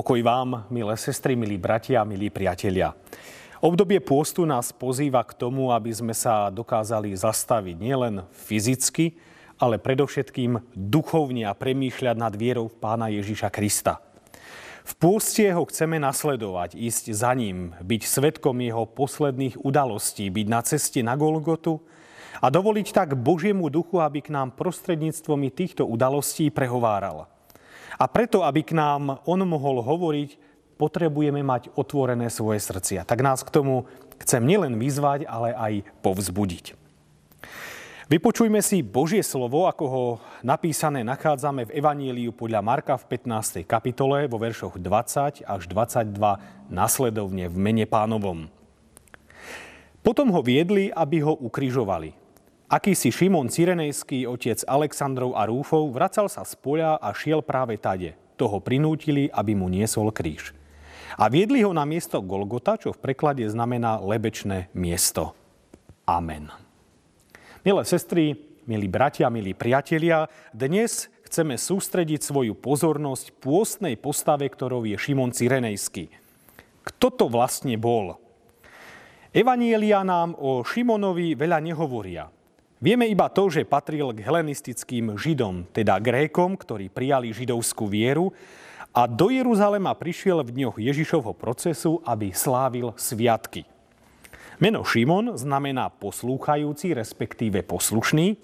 [0.00, 2.96] Pokoj vám, milé sestry, milí bratia, milí priatelia.
[3.60, 9.20] Obdobie pôstu nás pozýva k tomu, aby sme sa dokázali zastaviť nielen fyzicky,
[9.60, 14.00] ale predovšetkým duchovne a premýšľať nad vierou v Pána Ježiša Krista.
[14.88, 20.64] V pôste ho chceme nasledovať, ísť za ním, byť svetkom jeho posledných udalostí, byť na
[20.64, 21.76] ceste na Golgotu
[22.40, 27.28] a dovoliť tak Božiemu duchu, aby k nám prostredníctvom týchto udalostí prehováral.
[28.00, 30.40] A preto, aby k nám on mohol hovoriť,
[30.80, 33.04] potrebujeme mať otvorené svoje srdcia.
[33.04, 33.84] Tak nás k tomu
[34.24, 36.80] chcem nielen vyzvať, ale aj povzbudiť.
[38.10, 40.04] Vypočujme si Božie slovo, ako ho
[40.42, 43.62] napísané nachádzame v Evaníliu podľa Marka v 15.
[43.62, 46.18] kapitole vo veršoch 20 až 22
[46.72, 48.50] nasledovne v mene pánovom.
[50.02, 52.19] Potom ho viedli, aby ho ukrižovali.
[52.70, 58.14] Akýsi Šimon Cyrenejský, otec Alexandrov a Rúfov, vracal sa z poľa a šiel práve tade.
[58.38, 60.54] Toho prinútili, aby mu niesol kríž.
[61.18, 65.34] A viedli ho na miesto Golgota, čo v preklade znamená lebečné miesto.
[66.06, 66.46] Amen.
[67.66, 68.38] Milé sestry,
[68.70, 76.06] milí bratia, milí priatelia, dnes chceme sústrediť svoju pozornosť pôstnej postave, ktorou je Šimon Cyrenejský.
[76.86, 78.14] Kto to vlastne bol?
[79.34, 82.30] Evanielia nám o Šimonovi veľa nehovoria.
[82.80, 88.32] Vieme iba to, že patril k helenistickým židom, teda Grékom, ktorí prijali židovskú vieru
[88.96, 93.68] a do Jeruzalema prišiel v dňoch Ježišovho procesu, aby slávil sviatky.
[94.64, 98.40] Meno Šimon znamená poslúchajúci, respektíve poslušný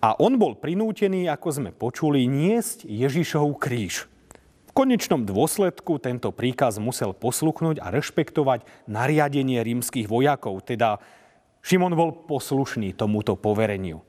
[0.00, 4.08] a on bol prinútený, ako sme počuli, niesť Ježišov kríž.
[4.64, 11.04] V konečnom dôsledku tento príkaz musel posluchnúť a rešpektovať nariadenie rímskych vojakov, teda
[11.68, 14.00] Šimon bol poslušný tomuto povereniu.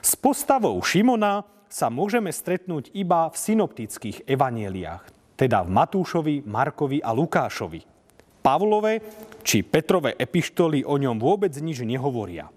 [0.00, 7.12] S postavou Šimona sa môžeme stretnúť iba v synoptických evanieliách, teda v Matúšovi, Markovi a
[7.12, 7.84] Lukášovi.
[8.40, 9.04] Pavlove
[9.44, 12.48] či Petrove epištoly o ňom vôbec nič nehovoria.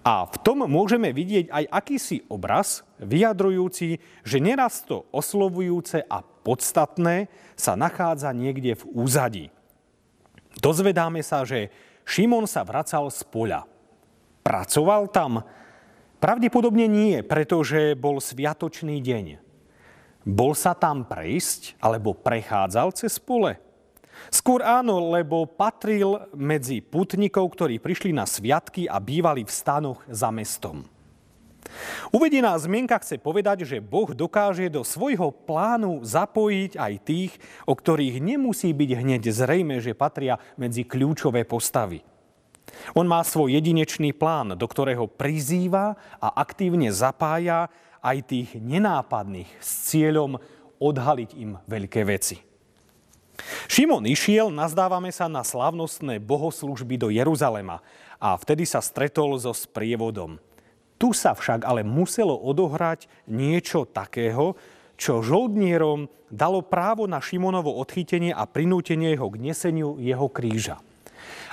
[0.00, 7.28] A v tom môžeme vidieť aj akýsi obraz, vyjadrujúci, že neraz to oslovujúce a podstatné
[7.52, 9.46] sa nachádza niekde v úzadí.
[10.56, 11.68] Dozvedáme sa, že
[12.06, 13.66] Šimon sa vracal z poľa.
[14.46, 15.42] Pracoval tam?
[16.22, 19.42] Pravdepodobne nie, pretože bol sviatočný deň.
[20.22, 23.58] Bol sa tam prejsť alebo prechádzal cez pole?
[24.32, 30.32] Skôr áno, lebo patril medzi putníkov, ktorí prišli na sviatky a bývali v stanoch za
[30.32, 30.88] mestom.
[32.14, 37.32] Uvedená zmienka chce povedať, že Boh dokáže do svojho plánu zapojiť aj tých,
[37.68, 42.00] o ktorých nemusí byť hneď zrejme, že patria medzi kľúčové postavy.
[42.92, 47.70] On má svoj jedinečný plán, do ktorého prizýva a aktívne zapája
[48.02, 50.38] aj tých nenápadných s cieľom
[50.78, 52.42] odhaliť im veľké veci.
[53.68, 57.84] Šimon išiel, nazdávame sa na slavnostné bohoslužby do Jeruzalema
[58.16, 60.40] a vtedy sa stretol so sprievodom.
[60.96, 64.56] Tu sa však ale muselo odohrať niečo takého,
[64.96, 70.80] čo žoldnierom dalo právo na Šimonovo odchytenie a prinútenie ho k neseniu jeho kríža.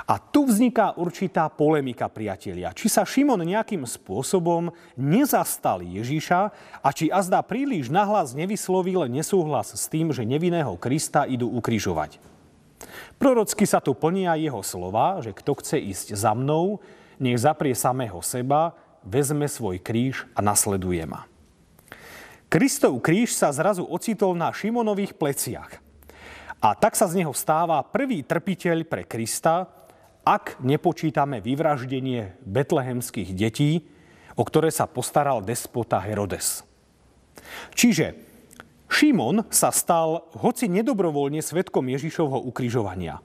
[0.03, 2.75] A tu vzniká určitá polemika, priatelia.
[2.75, 6.41] Či sa Šimon nejakým spôsobom nezastal Ježiša
[6.83, 12.19] a či azda príliš nahlas nevyslovil nesúhlas s tým, že nevinného Krista idú ukrižovať.
[13.15, 16.83] Prorocky sa tu plnia jeho slova, že kto chce ísť za mnou,
[17.15, 21.27] nech zaprie samého seba, vezme svoj kríž a nasleduje ma.
[22.47, 25.81] Kristov kríž sa zrazu ocitol na Šimonových pleciach.
[26.63, 29.67] A tak sa z neho stáva prvý trpiteľ pre Krista,
[30.23, 33.83] ak nepočítame vyvraždenie betlehemských detí,
[34.39, 36.63] o ktoré sa postaral despota Herodes.
[37.75, 38.15] Čiže
[38.87, 43.19] Šimon sa stal hoci nedobrovoľne svetkom Ježišovho ukrižovania.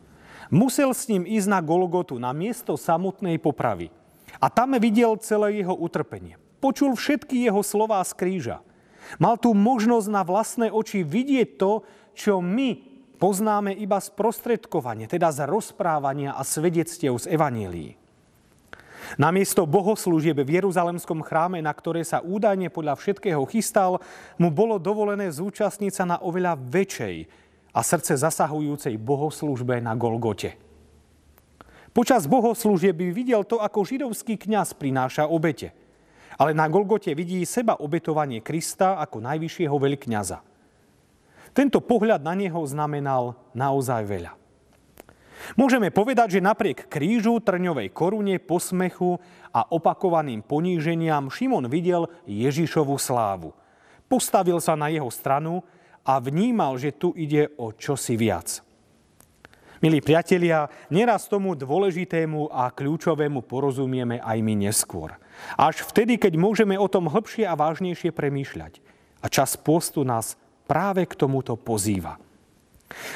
[0.48, 3.92] Musel s ním ísť na Golgotu, na miesto samotnej popravy.
[4.36, 6.36] A tam videl celé jeho utrpenie.
[6.60, 8.58] Počul všetky jeho slová z kríža.
[9.16, 11.80] Mal tu možnosť na vlastné oči vidieť to,
[12.12, 12.76] čo my
[13.16, 17.96] poznáme iba z prostredkovania, teda z rozprávania a svedectiev z Evanielii.
[19.16, 24.04] Namiesto bohoslúžieb v Jeruzalemskom chráme, na ktoré sa údajne podľa všetkého chystal,
[24.36, 27.16] mu bolo dovolené zúčastniť sa na oveľa väčšej
[27.72, 30.67] a srdce zasahujúcej bohoslúžbe na Golgote.
[31.92, 35.72] Počas bohoslúžie by videl to, ako židovský kňaz prináša obete.
[36.38, 40.38] Ale na Golgote vidí seba obetovanie Krista ako najvyššieho veľkňaza.
[41.50, 44.32] Tento pohľad na neho znamenal naozaj veľa.
[45.54, 49.18] Môžeme povedať, že napriek krížu, trňovej korune, posmechu
[49.54, 53.54] a opakovaným poníženiam Šimon videl Ježišovu slávu.
[54.10, 55.62] Postavil sa na jeho stranu
[56.02, 58.67] a vnímal, že tu ide o čosi viac.
[59.78, 65.14] Milí priatelia, neraz tomu dôležitému a kľúčovému porozumieme aj my neskôr.
[65.54, 68.82] Až vtedy, keď môžeme o tom hĺbšie a vážnejšie premýšľať.
[69.22, 70.34] A čas postu nás
[70.66, 72.18] práve k tomuto pozýva.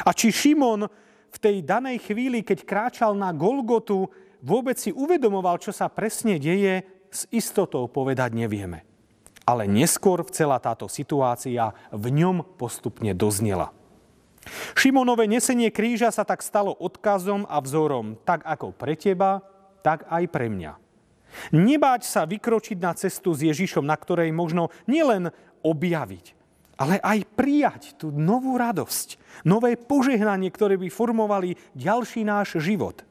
[0.06, 0.86] A či Šimon
[1.34, 4.06] v tej danej chvíli, keď kráčal na Golgotu,
[4.38, 8.86] vôbec si uvedomoval, čo sa presne deje, s istotou povedať nevieme.
[9.42, 13.74] Ale neskôr celá táto situácia v ňom postupne doznela.
[14.74, 19.42] Šimonové nesenie kríža sa tak stalo odkazom a vzorom, tak ako pre teba,
[19.86, 20.72] tak aj pre mňa.
[21.54, 25.32] Nebáť sa vykročiť na cestu s Ježišom, na ktorej možno nielen
[25.64, 26.26] objaviť,
[26.76, 29.16] ale aj prijať tú novú radosť,
[29.46, 33.06] nové požehnanie, ktoré by formovali ďalší náš život.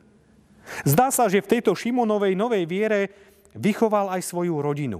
[0.85, 3.09] Zdá sa, že v tejto Šimonovej novej viere
[3.57, 4.99] vychoval aj svoju rodinu.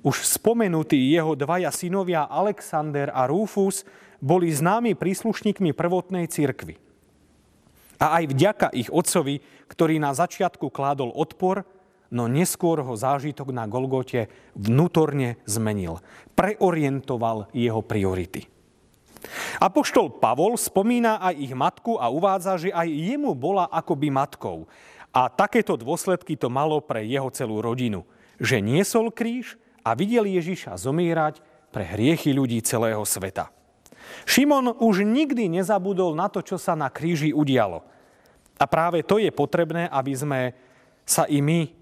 [0.00, 3.84] Už spomenutí jeho dvaja synovia Alexander a Rufus
[4.20, 6.76] boli známi príslušníkmi prvotnej cirkvy.
[8.00, 11.68] A aj vďaka ich otcovi, ktorý na začiatku kládol odpor,
[12.08, 16.00] no neskôr ho zážitok na Golgote vnútorne zmenil.
[16.32, 18.48] Preorientoval jeho priority.
[19.60, 24.64] Apoštol Pavol spomína aj ich matku a uvádza, že aj jemu bola akoby matkou.
[25.12, 28.08] A takéto dôsledky to malo pre jeho celú rodinu.
[28.40, 33.52] Že niesol kríž a videl Ježiša zomierať pre hriechy ľudí celého sveta.
[34.24, 37.82] Šimon už nikdy nezabudol na to, čo sa na kríži udialo.
[38.60, 40.40] A práve to je potrebné, aby sme
[41.08, 41.72] sa i my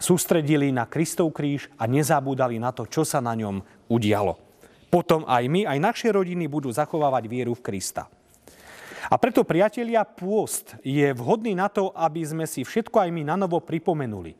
[0.00, 4.34] sústredili na Kristov kríž a nezabúdali na to, čo sa na ňom udialo.
[4.90, 8.10] Potom aj my, aj naše rodiny budú zachovávať vieru v Krista.
[9.08, 13.36] A preto, priatelia, pôst je vhodný na to, aby sme si všetko aj my na
[13.46, 14.34] pripomenuli.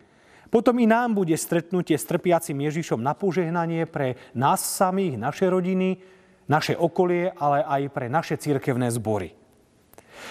[0.51, 6.03] Potom i nám bude stretnutie s trpiacim Ježišom na požehnanie pre nás samých, naše rodiny,
[6.51, 9.39] naše okolie, ale aj pre naše církevné zbory.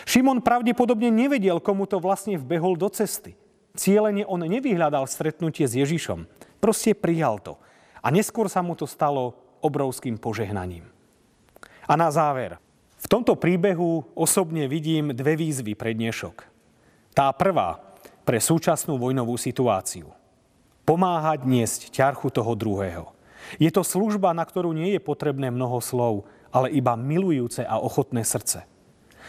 [0.04, 3.40] Šimon pravdepodobne nevedel, komu to vlastne vbehol do cesty.
[3.80, 6.28] Cílenie on nevyhľadal stretnutie s Ježišom.
[6.60, 7.56] Proste prijal to.
[8.04, 10.84] A neskôr sa mu to stalo obrovským požehnaním.
[11.88, 12.60] A na záver.
[13.00, 16.44] V tomto príbehu osobne vidím dve výzvy pre dnešok.
[17.16, 17.80] Tá prvá
[18.28, 20.12] pre súčasnú vojnovú situáciu.
[20.84, 23.08] Pomáhať niesť ťarchu toho druhého–
[23.58, 28.26] je to služba, na ktorú nie je potrebné mnoho slov, ale iba milujúce a ochotné
[28.26, 28.66] srdce.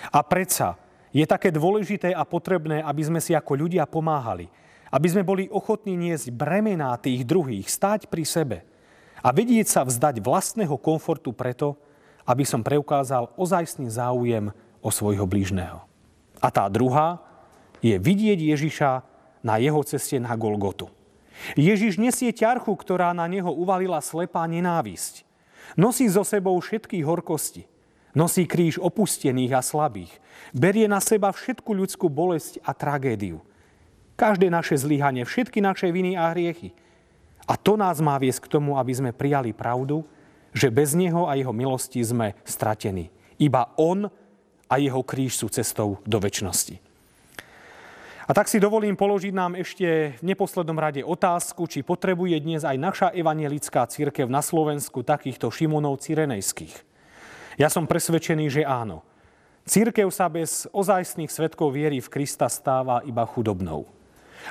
[0.09, 0.81] A predsa
[1.11, 4.49] je také dôležité a potrebné, aby sme si ako ľudia pomáhali.
[4.91, 8.59] Aby sme boli ochotní niesť bremená tých druhých, stáť pri sebe
[9.21, 11.77] a vedieť sa vzdať vlastného komfortu preto,
[12.25, 15.85] aby som preukázal ozajstný záujem o svojho blížneho.
[16.41, 17.21] A tá druhá
[17.85, 18.91] je vidieť Ježiša
[19.45, 20.89] na jeho ceste na Golgotu.
[21.57, 25.25] Ježiš nesie ťarchu, ktorá na neho uvalila slepá nenávisť.
[25.79, 27.67] Nosí so sebou všetky horkosti.
[28.11, 30.11] Nosí kríž opustených a slabých.
[30.51, 33.39] Berie na seba všetku ľudskú bolesť a tragédiu.
[34.19, 36.75] Každé naše zlyhanie, všetky naše viny a hriechy.
[37.47, 40.03] A to nás má viesť k tomu, aby sme prijali pravdu,
[40.51, 43.15] že bez Neho a Jeho milosti sme stratení.
[43.39, 44.11] Iba On
[44.67, 46.90] a Jeho kríž sú cestou do väčšnosti.
[48.31, 52.79] A tak si dovolím položiť nám ešte v neposlednom rade otázku, či potrebuje dnes aj
[52.79, 56.71] naša evangelická církev na Slovensku takýchto Šimonov Cyrenejských.
[57.59, 59.03] Ja som presvedčený, že áno.
[59.67, 63.91] Církev sa bez ozajstných svetkov viery v Krista stáva iba chudobnou.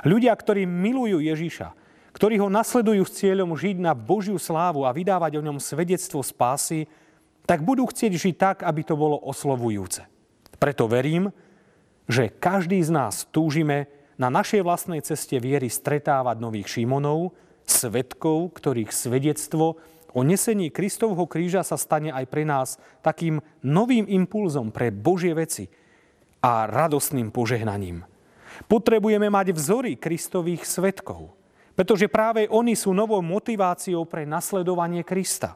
[0.03, 1.71] Ľudia, ktorí milujú Ježiša,
[2.11, 6.83] ktorí ho nasledujú s cieľom žiť na Božiu slávu a vydávať o ňom svedectvo spásy,
[7.47, 10.03] tak budú chcieť žiť tak, aby to bolo oslovujúce.
[10.59, 11.31] Preto verím,
[12.09, 13.85] že každý z nás túžime
[14.17, 17.37] na našej vlastnej ceste viery stretávať nových Šimonov,
[17.69, 19.77] svetkov, ktorých svedectvo
[20.11, 25.69] o nesení Kristovho kríža sa stane aj pre nás takým novým impulzom pre Božie veci
[26.41, 28.01] a radostným požehnaním.
[28.65, 31.31] Potrebujeme mať vzory Kristových svetkov,
[31.77, 35.55] pretože práve oni sú novou motiváciou pre nasledovanie Krista.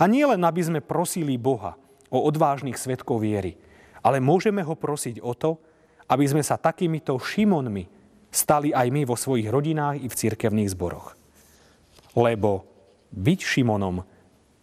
[0.00, 1.76] A nie len, aby sme prosili Boha
[2.08, 3.60] o odvážnych svetkov viery,
[4.02, 5.58] ale môžeme ho prosiť o to,
[6.08, 7.84] aby sme sa takýmito Šimonmi
[8.32, 11.16] stali aj my vo svojich rodinách i v cirkevných zboroch.
[12.16, 12.64] Lebo
[13.12, 14.04] byť Šimonom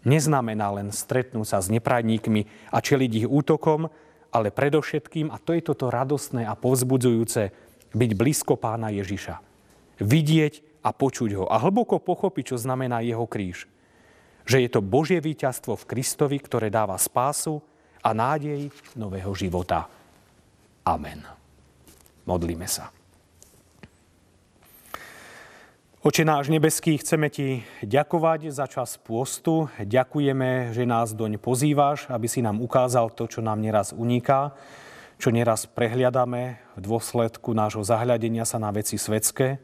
[0.06, 3.90] neznamená len stretnúť sa s neprajníkmi a čeliť ich útokom,
[4.30, 7.56] ale predovšetkým, a to je toto radostné a povzbudzujúce,
[7.96, 9.40] byť blízko pána Ježiša.
[10.04, 13.66] Vidieť a počuť ho a hlboko pochopiť, čo znamená jeho kríž.
[14.46, 17.64] Že je to Božie víťazstvo v Kristovi, ktoré dáva spásu,
[18.06, 19.90] a nádej nového života.
[20.86, 21.26] Amen.
[22.30, 22.94] Modlíme sa.
[26.06, 29.74] Oče náš nebeský, chceme Ti ďakovať za čas pôstu.
[29.82, 34.54] Ďakujeme, že nás doň pozývaš, aby si nám ukázal to, čo nám neraz uniká,
[35.18, 39.58] čo neraz prehliadame v dôsledku nášho zahľadenia sa na veci svetské.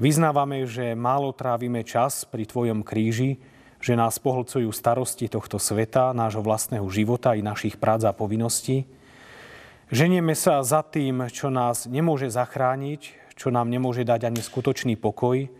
[0.00, 3.36] Vyznávame, že málo trávime čas pri Tvojom kríži,
[3.84, 8.88] že nás pohlcujú starosti tohto sveta, nášho vlastného života i našich prác a povinností.
[9.92, 15.52] Ženieme sa za tým, čo nás nemôže zachrániť, čo nám nemôže dať ani skutočný pokoj.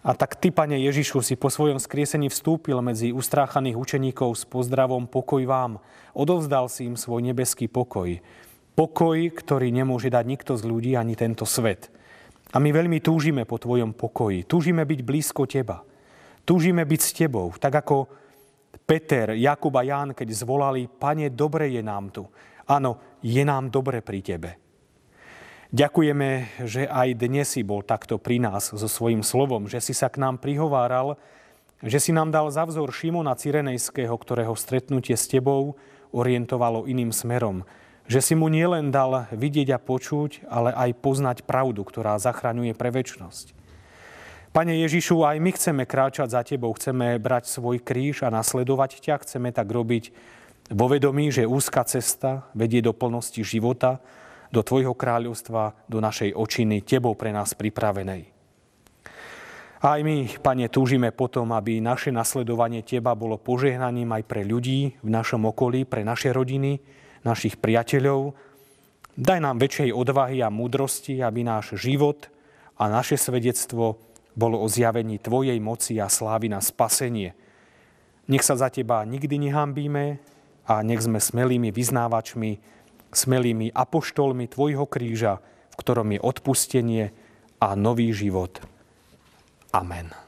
[0.00, 5.04] A tak Ty, Pane Ježišu, si po svojom skriesení vstúpil medzi ustráchaných učeníkov s pozdravom
[5.04, 5.84] pokoj vám.
[6.16, 8.16] Odovzdal si im svoj nebeský pokoj.
[8.72, 11.92] Pokoj, ktorý nemôže dať nikto z ľudí ani tento svet.
[12.54, 14.48] A my veľmi túžime po Tvojom pokoji.
[14.48, 15.84] Túžime byť blízko Teba.
[16.46, 17.50] Túžime byť s Tebou.
[17.58, 18.06] Tak ako
[18.86, 22.22] Peter, Jakub a Ján, keď zvolali, Pane, dobre je nám tu.
[22.70, 24.50] Áno, je nám dobre pri Tebe.
[25.74, 30.06] Ďakujeme, že aj dnes si bol takto pri nás so svojím slovom, že si sa
[30.06, 31.18] k nám prihováral,
[31.82, 35.74] že si nám dal za vzor Šimona Cyrenejského, ktorého stretnutie s tebou
[36.14, 37.66] orientovalo iným smerom.
[38.06, 42.94] Že si mu nielen dal vidieť a počuť, ale aj poznať pravdu, ktorá zachraňuje pre
[42.94, 43.55] väčnosť.
[44.56, 49.20] Pane Ježišu, aj my chceme kráčať za Tebou, chceme brať svoj kríž a nasledovať ťa,
[49.20, 50.16] chceme tak robiť
[50.72, 54.00] vo vedomí, že úzka cesta vedie do plnosti života,
[54.48, 58.32] do Tvojho kráľovstva, do našej očiny, Tebou pre nás pripravenej.
[59.84, 65.10] Aj my, Pane, túžime potom, aby naše nasledovanie Teba bolo požehnaním aj pre ľudí v
[65.12, 66.80] našom okolí, pre naše rodiny,
[67.28, 68.32] našich priateľov.
[69.20, 72.32] Daj nám väčšej odvahy a múdrosti, aby náš život
[72.80, 74.00] a naše svedectvo
[74.36, 77.32] bolo o zjavení Tvojej moci a slávy na spasenie.
[78.28, 80.20] Nech sa za Teba nikdy nehambíme
[80.68, 82.76] a nech sme smelými vyznávačmi
[83.16, 85.40] smelými apoštolmi Tvojho kríža,
[85.72, 87.04] v ktorom je odpustenie
[87.56, 88.60] a nový život.
[89.72, 90.25] Amen.